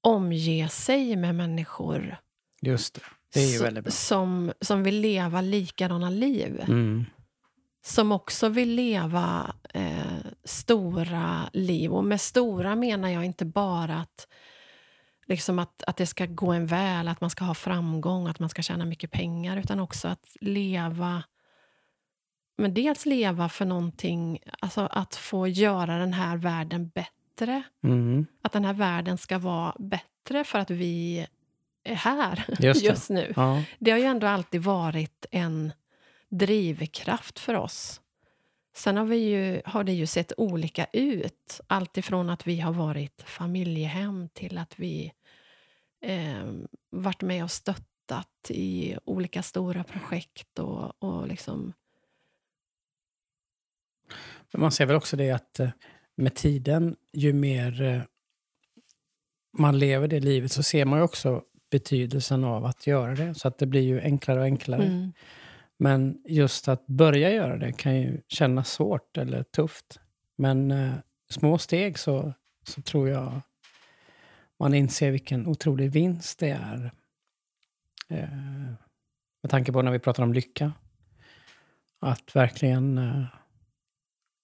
[0.00, 2.16] omge sig med människor
[2.60, 3.00] Just det.
[3.32, 3.90] Det är ju väldigt bra.
[3.90, 6.60] Som, som vill leva likadana liv.
[6.60, 7.04] Mm.
[7.88, 11.92] Som också vill leva eh, stora liv.
[11.92, 14.28] Och med stora menar jag inte bara att,
[15.26, 18.48] liksom att, att det ska gå en väl, att man ska ha framgång, att man
[18.48, 21.22] ska tjäna mycket pengar, utan också att leva
[22.58, 27.62] men dels leva för någonting, alltså att få göra den här världen bättre.
[27.84, 28.26] Mm.
[28.42, 31.26] Att den här världen ska vara bättre för att vi
[31.84, 33.32] är här Just just, nu.
[33.36, 33.62] Ja.
[33.78, 35.72] Det har ju ändå alltid varit en
[36.30, 38.00] drivkraft för oss.
[38.74, 41.60] Sen har, vi ju, har det ju sett olika ut.
[41.66, 45.12] Allt ifrån att vi har varit familjehem till att vi
[46.00, 46.52] eh,
[46.90, 50.58] varit med och stöttat i olika stora projekt.
[50.58, 51.72] Och, och liksom,
[54.52, 55.70] Men man ser väl också det att eh,
[56.16, 57.82] med tiden, ju mer...
[57.82, 58.02] eh,
[59.58, 63.34] man lever det livet så ser man ju också betydelsen av att göra det.
[63.34, 64.84] Så att det blir ju enklare och enklare.
[64.84, 65.12] Mm.
[65.78, 70.00] Men just att börja göra det kan ju kännas svårt eller tufft.
[70.36, 70.94] Men eh,
[71.30, 73.40] små steg så, så tror jag
[74.58, 76.92] man inser vilken otrolig vinst det är.
[78.08, 78.72] Eh,
[79.42, 80.72] med tanke på när vi pratar om lycka.
[81.98, 83.24] Att verkligen eh,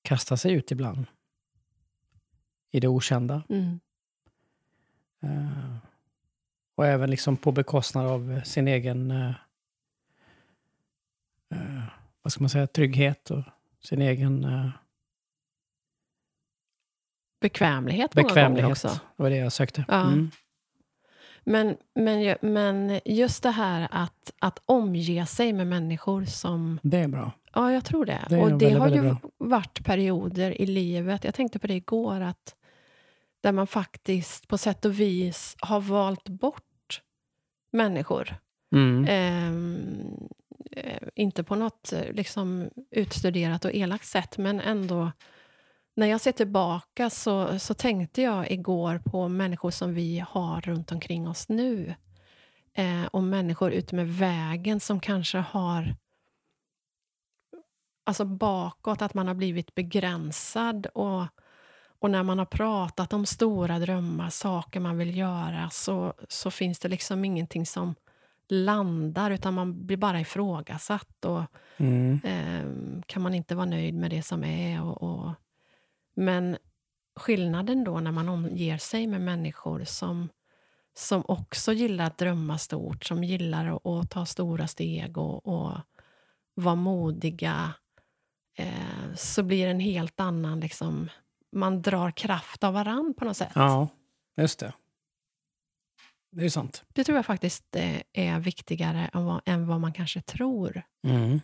[0.03, 1.07] kasta sig ut ibland.
[2.71, 3.43] I det okända.
[3.49, 3.81] Mm.
[5.23, 5.77] Eh,
[6.75, 9.35] och även liksom på bekostnad av sin egen
[11.55, 11.83] eh,
[12.23, 13.43] vad ska man säga, trygghet och
[13.83, 14.69] sin egen eh,
[17.41, 18.63] Bekvämlighet många bekvämlighet.
[18.63, 18.89] gånger också.
[19.17, 19.85] Det var det jag sökte.
[19.89, 20.03] Ja.
[20.03, 20.31] Mm.
[21.45, 26.81] Men, men, men just det här att, att omge sig med människor som...
[26.83, 27.33] Det är bra.
[27.55, 28.27] Ja, jag tror det.
[28.29, 31.25] Det och det väldigt, har ju väldigt varit perioder i livet.
[31.25, 32.21] Jag tänkte på det igår.
[32.21, 32.55] att
[33.41, 37.03] Där man faktiskt på sätt och vis har valt bort
[37.73, 38.37] människor.
[38.75, 39.07] Mm.
[39.09, 40.27] Ehm, eh,
[40.77, 45.13] Eh, inte på något eh, liksom, utstuderat och elakt sätt, men ändå...
[45.97, 50.93] När jag ser tillbaka så, så tänkte jag igår på människor som vi har runt
[50.93, 51.95] omkring oss nu.
[52.73, 55.97] Eh, och människor ute med vägen som kanske har...
[58.07, 60.87] Alltså bakåt, att man har blivit begränsad.
[60.87, 61.27] Och,
[61.99, 66.79] och när man har pratat om stora drömmar, saker man vill göra, så, så finns
[66.79, 67.95] det liksom ingenting som
[68.49, 71.25] landar, utan man blir bara ifrågasatt.
[71.25, 71.43] Och,
[71.77, 72.21] Mm.
[72.25, 74.83] eh, kan man inte vara nöjd med det som är.
[74.83, 75.31] Och, och,
[76.17, 76.57] men
[77.17, 80.29] skillnaden då när man omger sig med människor som,
[80.97, 85.73] som också gillar att drömma stort, som gillar att, att ta stora steg och, och
[86.55, 87.75] vara modiga,
[88.59, 90.61] eh, så blir det en helt annan...
[90.61, 91.09] Liksom,
[91.53, 93.53] man drar kraft av varann på något sätt.
[93.55, 93.89] Ja,
[94.37, 94.73] just det.
[96.37, 96.85] Det är sant.
[96.93, 100.83] Det tror jag faktiskt eh, är viktigare än vad, än vad man kanske tror.
[101.07, 101.41] Mm.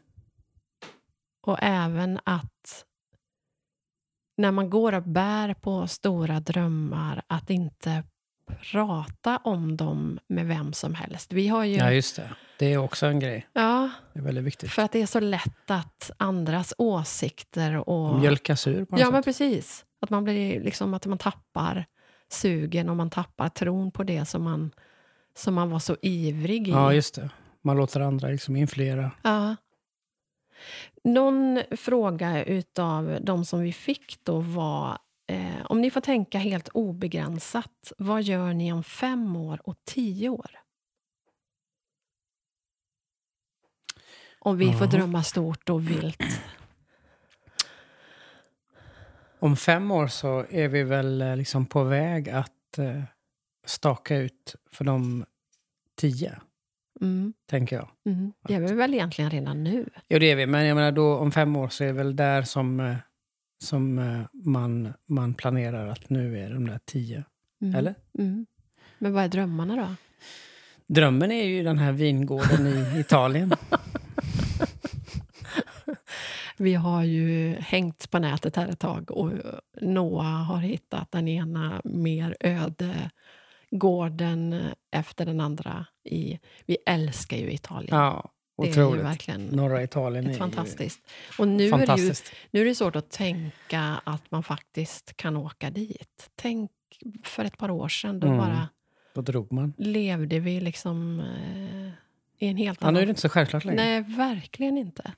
[1.43, 2.85] Och även att
[4.37, 8.05] när man går och bär på stora drömmar, att inte
[8.73, 11.33] prata om dem med vem som helst.
[11.33, 11.77] Vi har ju...
[11.77, 12.31] Ja, just det.
[12.59, 13.47] Det är också en grej.
[13.53, 14.71] ja, Det är väldigt viktigt.
[14.71, 18.19] för att det är så lätt att andras åsikter och...
[18.21, 19.13] Mjölkas ur på något Ja, sätt.
[19.13, 19.85] men precis.
[20.01, 21.85] Att man, blir liksom, att man tappar
[22.33, 24.71] sugen och man tappar tron på det som man,
[25.35, 26.71] som man var så ivrig i.
[26.71, 27.31] Ja, just det.
[27.63, 29.11] Man låter andra liksom influera.
[29.23, 29.57] Ja.
[31.05, 36.69] Någon fråga utav de som vi fick då var eh, om ni får tänka helt
[36.69, 40.51] obegränsat, vad gör ni om fem år och tio år?
[44.39, 44.87] Om vi får Jaha.
[44.87, 46.23] drömma stort och vilt.
[49.41, 53.03] Om fem år så är vi väl eh, liksom på väg att eh,
[53.67, 55.25] staka ut för de
[56.01, 56.33] tio,
[57.01, 57.89] Mm, tänker jag.
[58.07, 58.33] mm.
[58.49, 59.87] Det är vi väl egentligen redan nu?
[60.09, 60.47] Jo, det är vi.
[60.47, 62.97] Men jag menar då om fem år så är det väl där som, eh,
[63.65, 63.95] som
[64.33, 67.25] man, man planerar att nu är de där tio.
[67.63, 67.75] Mm.
[67.75, 67.95] Eller?
[68.19, 68.47] Mm.
[68.99, 69.87] Men vad är drömmarna då?
[70.87, 73.53] Drömmen är ju den här vingården i Italien.
[76.61, 79.33] Vi har ju hängt på nätet här ett tag och
[79.81, 83.11] Noah har hittat den ena mer öde
[83.71, 85.87] gården efter den andra.
[86.05, 87.97] I, vi älskar ju Italien.
[87.99, 89.05] Ja, det är ju otroligt.
[89.05, 91.01] verkligen Norra Italien är fantastiskt.
[91.39, 92.33] Och nu är, det ju, fantastiskt.
[92.51, 96.31] nu är det svårt att tänka att man faktiskt kan åka dit.
[96.35, 96.71] Tänk
[97.25, 98.39] för ett par år sedan, då Mm.
[98.39, 98.69] bara
[99.15, 99.73] Då drog man.
[99.79, 101.91] levde vi liksom eh,
[102.41, 103.03] i en helt Ja, nu annan...
[103.03, 103.77] är det inte så självklart längre.
[103.85, 105.13] Nej, verkligen inte.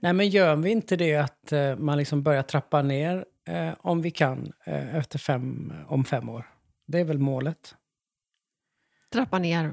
[0.00, 4.02] Nej, men gör vi inte det att eh, man liksom börjar trappa ner eh, om
[4.02, 6.46] vi kan eh, efter fem, om fem år?
[6.86, 7.74] Det är väl målet?
[9.12, 9.72] Trappa ner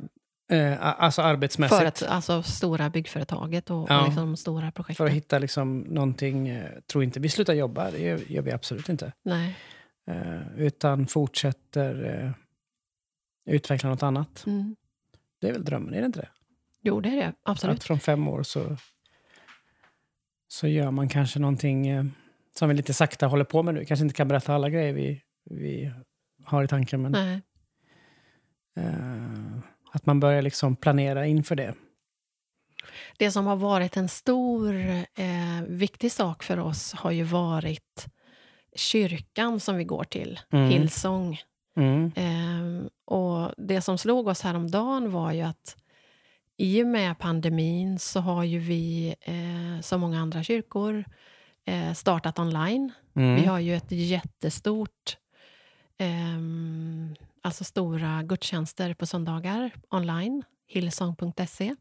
[0.52, 1.80] Eh, alltså arbetsmässigt.
[1.80, 4.02] för ett, alltså stora byggföretaget och, Ja.
[4.02, 4.97] och liksom stora projekt.
[4.97, 8.52] För att hitta liksom någonting, eh, tror inte vi slutar jobba, det gör, gör vi
[8.52, 9.13] absolut inte.
[9.23, 9.56] Nej.
[10.08, 12.34] Eh, utan fortsätter
[13.45, 14.43] utveckla något annat.
[14.47, 14.75] Mm.
[15.41, 16.30] Det är väl drömmen, är det inte det?
[16.81, 17.27] Jo, det är det.
[17.27, 17.83] Att Absolut.
[17.83, 18.77] från fem år så,
[20.47, 22.03] så gör man kanske någonting eh,
[22.55, 23.85] som vi lite sakta håller på med nu.
[23.85, 25.91] Kanske inte kan berätta alla grejer vi, vi
[26.45, 27.41] har i tanken, men Nej.
[28.75, 29.59] eh,
[29.91, 31.73] att man börjar liksom planera inför det.
[33.17, 34.75] Det som har varit en stor,
[35.15, 38.05] eh, viktig sak för oss har ju varit
[38.75, 40.69] kyrkan som vi går till, Mm.
[40.69, 41.39] Hillsong.
[41.77, 42.11] Mm.
[42.15, 45.75] Eh, och det som slog oss häromdagen var ju att
[46.60, 51.06] i och med pandemin så har ju vi, eh, som många andra kyrkor,
[51.65, 52.91] eh, startat online.
[53.15, 53.36] Mm.
[53.36, 55.17] Vi har ju ett jättestort
[55.98, 61.76] ehm, alltså stora gudstjänster på söndagar online, hillsong.se.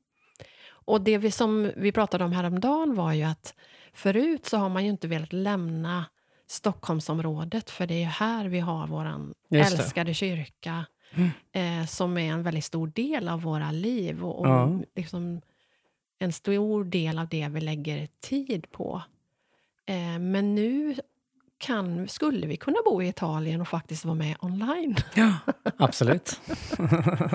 [0.69, 3.55] Och det vi, som vi pratade om häromdagen var ju att
[3.93, 6.05] förut så har man ju inte velat lämna
[6.47, 11.31] Stockholmsområdet för det är ju här vi har vår älskade kyrka mm.
[11.53, 14.81] eh, som är en väldigt stor del av våra liv och, och ja.
[14.97, 15.41] liksom
[16.19, 19.03] en stor del av det vi lägger tid på.
[19.87, 20.95] Eh, men nu
[21.59, 24.97] kan, skulle vi kunna bo i Italien och faktiskt vara med online.
[25.15, 25.33] Ja,
[25.77, 26.41] absolut.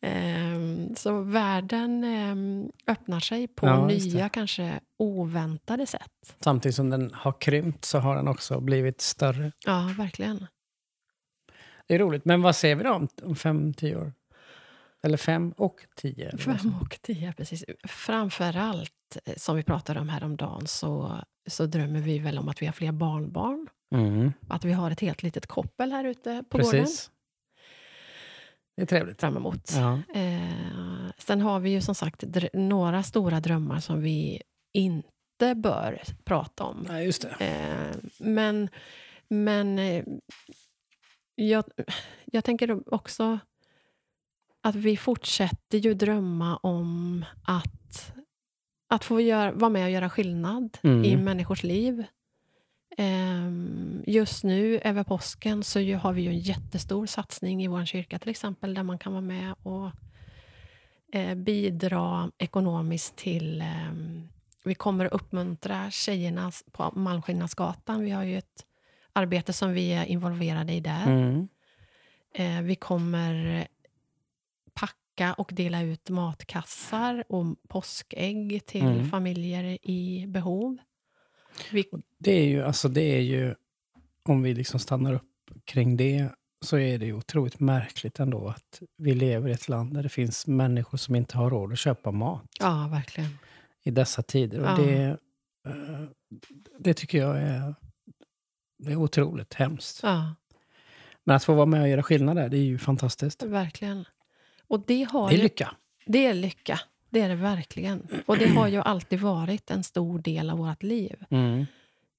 [0.00, 6.36] Ehm, så världen ehm, öppnar sig på ja, nya, kanske oväntade sätt.
[6.40, 9.52] Samtidigt som den har krympt så har den också blivit större.
[9.64, 10.46] Ja, verkligen.
[11.86, 12.24] Det är roligt.
[12.24, 14.12] Men vad ser vi då om fem, tio år?
[15.02, 16.38] Eller fem och tio?
[16.38, 17.64] Fem och tio, precis.
[17.84, 22.62] Framför allt, eh, som vi pratade om häromdagen, så, så drömmer vi väl om att
[22.62, 23.68] vi har fler barnbarn.
[23.94, 24.32] Mm.
[24.48, 26.72] Att vi har ett helt litet koppel här ute på precis.
[26.72, 26.88] gården.
[28.76, 29.20] Det är trevligt.
[29.20, 29.72] Fram emot.
[29.74, 30.00] Ja.
[30.14, 36.64] Eh, sen har vi ju som sagt några stora drömmar som vi inte bör prata
[36.64, 36.86] om.
[36.88, 37.44] Ja, just det.
[37.46, 38.68] Eh, men
[39.28, 40.04] men eh,
[41.36, 41.64] jag,
[42.24, 43.38] jag tänker också
[44.60, 48.12] att vi fortsätter ju drömma om att,
[48.88, 51.04] att få gör, vara med och göra skillnad mm.
[51.04, 52.04] i människors liv.
[52.98, 57.84] Um, just nu, över påsken, så ju, har vi ju en jättestor satsning i vår
[57.84, 59.90] kyrka till exempel, där man kan vara med och
[61.12, 63.60] eh, bidra ekonomiskt till...
[63.60, 63.92] Eh,
[64.64, 68.00] vi kommer att uppmuntra tjejerna på Malmskillnadsgatan.
[68.00, 68.65] Vi har ju ett
[69.16, 71.06] arbete som vi är involverade i där.
[71.06, 71.48] Mm.
[72.34, 73.66] Eh, vi kommer
[74.74, 79.10] packa och dela ut matkassar och påskägg till mm.
[79.10, 80.78] familjer i behov.
[81.72, 81.84] Vi...
[82.18, 83.54] Det är ju, alltså det är ju,
[84.22, 85.22] om vi liksom stannar upp
[85.64, 86.28] kring det,
[86.60, 90.08] så är det ju otroligt märkligt ändå att vi lever i ett land där det
[90.08, 92.46] finns människor som inte har råd att köpa mat.
[92.60, 93.38] Ja, verkligen.
[93.82, 94.60] I dessa tider.
[94.60, 94.76] Och ja.
[94.76, 95.18] det,
[95.66, 96.08] eh,
[96.78, 97.74] det tycker jag är,
[98.78, 100.00] det är otroligt hemskt.
[100.02, 100.34] Ja.
[101.24, 103.42] Men att få vara med och göra skillnad där, det är ju fantastiskt.
[103.42, 104.04] Verkligen.
[104.68, 105.74] Och det, har det är lycka.
[106.06, 106.80] det är lycka.
[107.10, 108.08] Det är det verkligen.
[108.26, 111.24] Och det har ju alltid varit en stor del av vårt liv.
[111.30, 111.66] Mm.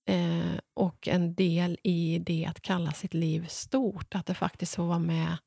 [0.06, 4.16] Eh, och en del i det att kalla sitt liv stort.
[4.16, 5.38] Att det faktiskt får vara med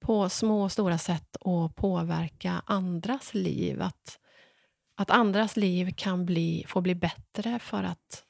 [0.00, 3.82] på små och stora sätt och påverka andras liv.
[3.82, 4.18] Att,
[4.96, 8.25] att andras liv kan bli, få bli bättre för att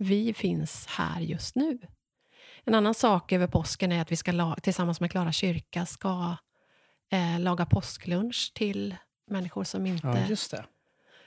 [0.00, 1.78] vi finns här just nu.
[2.64, 6.36] En annan sak över påsken är att vi ska tillsammans med Klara kyrka ska
[7.12, 8.96] eh, laga påsklunch till
[9.30, 10.06] människor som inte
[10.52, 10.64] ja,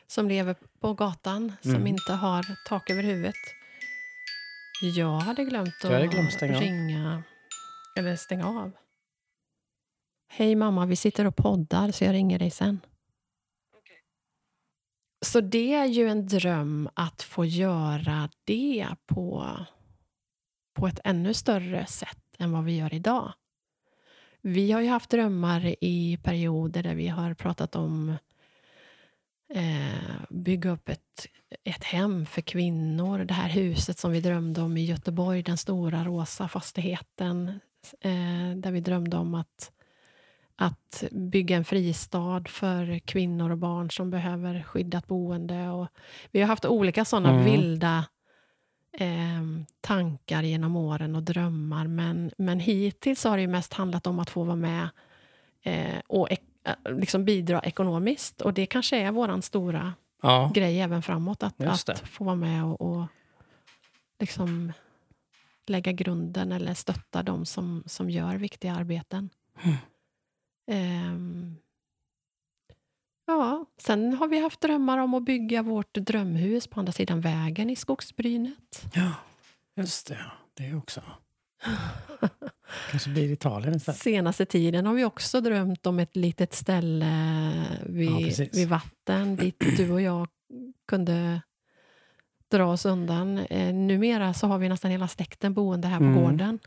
[0.08, 1.76] som lever på gatan, mm.
[1.76, 3.36] som inte har tak över huvudet.
[4.82, 7.24] Jag hade glömt att glömt stänga ringa
[7.98, 8.72] eller stänga av.
[10.28, 12.80] Hej mamma, vi sitter och poddar så jag ringer dig sen.
[15.24, 19.56] Så det är ju en dröm att få göra det på,
[20.74, 23.34] på ett ännu större sätt än vad vi gör idag.
[24.42, 28.16] Vi har ju haft drömmar i perioder där vi har pratat om
[29.54, 31.28] eh, bygga upp ett,
[31.64, 33.20] ett hem för kvinnor.
[33.20, 37.60] Det här huset som vi drömde om i Göteborg, den stora rosa fastigheten
[38.02, 39.72] eh, där vi drömde om att,
[40.56, 45.70] att bygga en fristad för kvinnor och barn som behöver skyddat boende.
[45.70, 45.88] Och
[46.32, 47.46] vi har haft olika såna mm.
[47.46, 48.06] vilda
[48.94, 49.42] eh,
[49.82, 51.88] tankar genom åren och drömmar.
[51.88, 54.90] Men, men hittills har det mest handlat om att få vara med
[55.64, 58.42] eh, och ek, eh, liksom bidra ekonomiskt.
[58.42, 60.52] Och det kanske är vår stora ja.
[60.54, 61.44] grej även framåt.
[61.44, 63.06] Att, att få vara med och, och
[64.20, 64.74] liksom
[65.66, 69.30] lägga grunden eller stötta de som, som gör viktiga arbeten.
[69.64, 69.78] Mm.
[70.68, 71.58] Um,
[73.26, 77.70] Ja, sen har vi haft drömmar om att bygga vårt drömhus på andra sidan vägen
[77.70, 78.86] i skogsbrynet.
[78.94, 79.12] Ja,
[79.76, 80.20] just det.
[80.54, 81.02] Det också.
[82.92, 84.00] Kanske blir Italien istället.
[84.00, 87.12] Senaste tiden har vi också drömt om ett litet ställe
[87.86, 90.28] vid, ja, vid vatten dit du och jag
[90.88, 91.42] kunde
[92.52, 93.38] dra oss undan.
[93.38, 96.24] Eh, numera så har vi nästan hela släkten boende här på mm.
[96.24, 96.60] gården.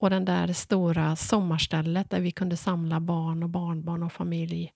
[0.00, 4.72] Och den där stora sommarstället där vi kunde samla barn och barnbarn och familj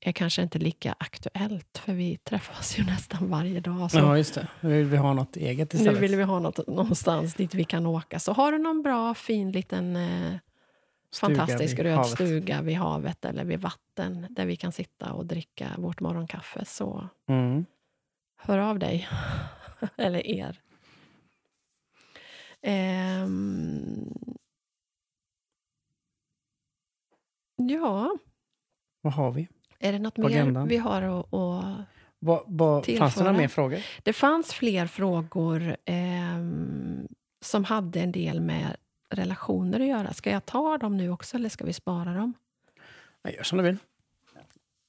[0.00, 3.90] är kanske inte lika aktuellt, för vi träffas ju nästan varje dag.
[3.90, 4.48] Så ja, just det.
[4.60, 5.94] Nu vill vi ha något eget istället.
[5.94, 8.18] Nu vill vi ha något någonstans dit vi kan åka.
[8.18, 10.34] Så har du någon bra, fin liten eh,
[11.20, 12.10] fantastisk röd havet.
[12.10, 17.08] stuga vid havet eller vid vatten där vi kan sitta och dricka vårt morgonkaffe, så
[17.28, 17.64] mm.
[18.36, 19.08] hör av dig.
[19.96, 20.60] eller er.
[22.66, 24.14] Um,
[27.56, 28.16] Ja,
[29.00, 29.48] Vad har vi?
[29.78, 31.34] är det något mer vi har att...
[31.34, 31.86] att...
[32.18, 33.24] Vad, vad, fanns det Tillföra.
[33.24, 33.78] några mer frågor?
[34.02, 37.08] Det fanns fler frågor ehm,
[37.40, 38.76] som hade en del med
[39.08, 40.12] relationer att göra.
[40.12, 42.32] Ska jag ta dem nu också eller ska vi spara dem?
[43.22, 43.76] Jag gör som du vill.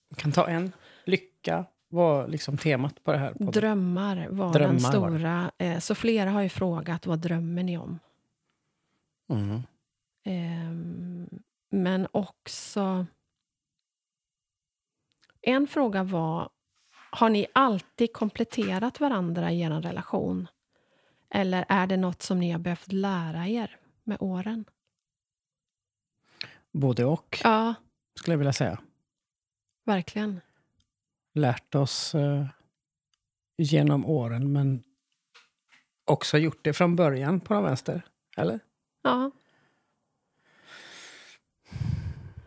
[0.09, 0.71] Jag kan ta en.
[1.05, 1.65] Lycka
[1.95, 3.31] var liksom temat på det här.
[3.33, 3.51] podden.
[3.51, 5.51] Drömmar var Drömmar den var stora.
[5.57, 7.99] Eh, så flera har ju frågat vad drömmer ni om?
[9.29, 9.61] Mm.
[10.23, 11.29] Ehm,
[11.69, 13.05] men också...
[15.41, 16.49] En fråga var,
[17.11, 20.47] har ni alltid kompletterat varandra i er relation?
[21.29, 24.65] Eller är det något som ni har behövt lära er med åren?
[26.71, 27.73] Både och, Ja,
[28.19, 28.79] skulle jag vilja säga.
[29.83, 30.41] verkligen.
[31.35, 32.45] Lärt oss eh,
[33.57, 34.83] genom åren, men
[36.05, 38.01] också gjort det från början på den vänster.
[38.37, 38.59] Eller?
[39.03, 39.31] Ja.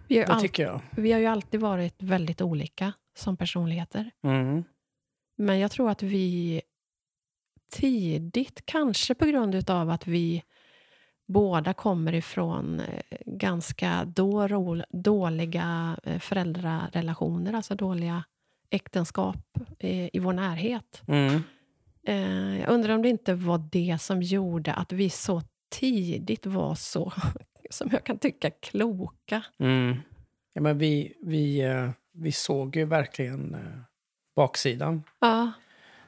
[0.09, 0.80] Vi Det tycker jag.
[0.91, 4.11] vi har ju alltid varit väldigt olika som personligheter.
[4.22, 4.64] Mm.
[5.36, 6.62] Men jag tror att vi
[7.72, 10.45] tidigt, kanske på grund av att vi
[11.26, 14.49] båda kommer ifrån eh, ganska då
[14.91, 18.24] dåliga eh, föräldrarelationer, alltså dåliga
[18.71, 19.37] äktenskap
[19.79, 21.03] eh, i vår närhet.
[21.07, 21.43] Mm.
[22.07, 26.75] Eh, Jag undrar om det inte var det som gjorde att vi så tidigt var
[26.75, 27.12] så,
[27.71, 29.43] som jag kan tycka, kloka.
[29.59, 29.97] Mm.
[30.53, 33.61] Ja, men vi, vi, eh, vi såg ju verkligen eh,
[34.37, 35.53] baksidan Ja,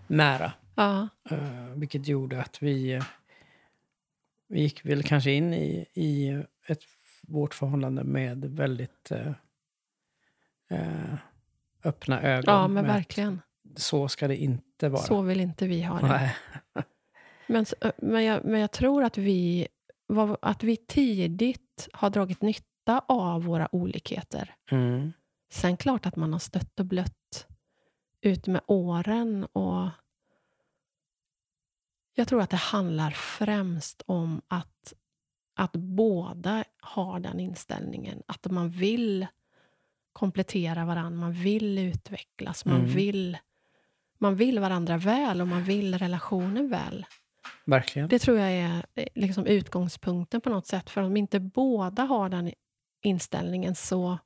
[0.06, 0.52] nära.
[0.74, 3.04] ja, Eh, vilket gjorde att vi, eh,
[4.48, 6.28] vi gick väl kanske in i, i
[6.66, 6.82] ett,
[7.22, 9.12] vårt förhållande med väldigt
[11.84, 12.54] öppna ögon.
[12.54, 13.40] ja men verkligen.
[13.76, 15.02] Så ska det inte vara.
[15.02, 16.08] Så vill inte vi ha det.
[16.08, 16.36] Nej.
[17.46, 17.66] Men,
[17.96, 19.68] men, jag, men jag tror att vi,
[20.40, 24.54] att vi tidigt har dragit nytta av våra olikheter.
[24.70, 25.12] Mm.
[25.52, 27.46] Sen klart att man har stött och blött
[28.20, 29.44] ut med åren.
[29.44, 29.88] och
[32.14, 34.92] Jag tror att det handlar främst om att,
[35.56, 38.22] att båda har den inställningen.
[38.26, 39.26] Att man vill
[40.20, 42.90] komplettera varandra, man vill utvecklas, man, Mm.
[42.90, 43.38] vill,
[44.18, 47.06] man vill varandra väl och man vill relationen väl.
[47.64, 48.08] Verkligen.
[48.08, 50.90] Det tror jag är eh, liksom utgångspunkten på något sätt.
[50.90, 52.52] För om inte båda har den
[53.02, 54.18] inställningen så,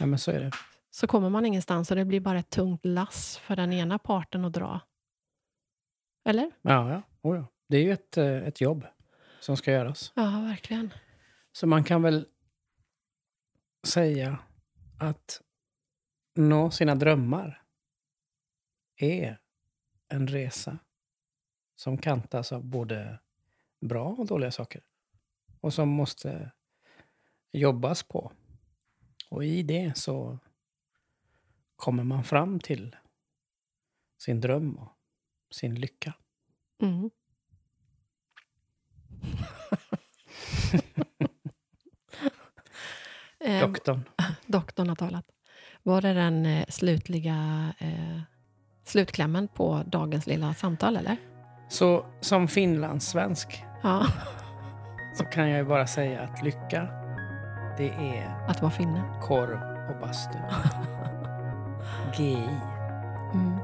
[0.00, 0.50] Ja, men så är det.
[0.90, 4.44] så kommer man ingenstans och det blir bara ett tungt lass för den ena parten
[4.44, 4.80] att dra.
[6.24, 6.50] Eller?
[6.62, 7.02] Ja, ja.
[7.22, 7.46] Oh, ja.
[7.68, 8.86] Det är ju ett, eh, ett jobb
[9.40, 10.12] som ska göras.
[10.14, 10.94] Ja, verkligen.
[11.52, 12.26] Så man kan väl
[13.86, 14.38] säga
[15.04, 15.42] att
[16.34, 17.62] nå sina drömmar
[18.96, 19.40] är
[20.08, 20.78] en resa
[21.74, 23.18] som kantas av både
[23.80, 24.82] bra och dåliga saker.
[25.60, 26.50] Och som måste
[27.52, 28.32] jobbas på.
[29.30, 30.38] Och i det så
[31.76, 32.96] kommer man fram till
[34.18, 34.92] sin dröm och
[35.50, 36.14] sin lycka.
[36.82, 37.10] Mm.
[43.44, 44.04] eh, Doktorn.
[44.46, 45.24] doktorn har talat.
[45.82, 47.36] Var det den eh, slutliga
[47.78, 48.20] eh,
[48.84, 51.16] slutklämmen på dagens lilla samtal, eller?
[51.68, 54.06] Så som finlandssvensk Ja,
[55.18, 56.88] så kan jag ju bara säga att lycka,
[57.78, 59.02] det är att vara finne.
[59.22, 60.38] korv och bastu.
[62.18, 62.34] GI.
[63.34, 63.58] Mm.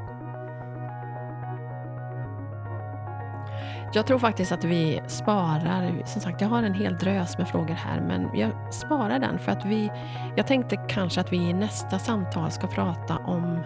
[3.92, 7.74] Jag tror faktiskt att vi sparar, som sagt jag har en hel drös med frågor
[7.74, 9.90] här, men jag sparar den för att vi,
[10.36, 13.60] jag tänkte kanske att vi i nästa samtal ska prata om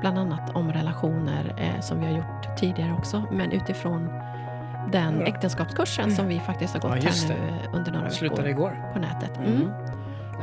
[0.00, 4.08] bland annat om relationer eh, som vi har gjort tidigare också, men utifrån
[4.92, 8.90] den äktenskapskursen som vi faktiskt har gått Ja, här nu under några Slutade veckor igår.
[8.92, 9.36] på nätet.
[9.38, 9.52] Mm.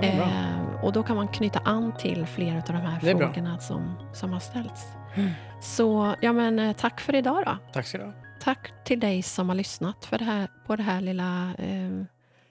[0.01, 0.17] Mm.
[0.17, 0.25] Bra.
[0.25, 3.19] Eh, och då kan man knyta an till flera av de här bra.
[3.29, 4.87] frågorna som, som har ställts.
[5.15, 5.29] Mm.
[5.61, 7.57] Så ja, men, eh, tack för idag då.
[7.73, 8.11] Tack ska du ha.
[8.43, 12.03] Tack till dig som har lyssnat för det här, på det här lilla eh,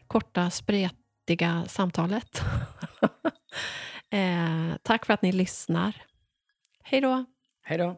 [0.07, 2.43] korta, spretiga samtalet.
[4.11, 6.03] eh, tack för att ni lyssnar.
[6.83, 7.25] Hej då!
[7.63, 7.97] Hej då.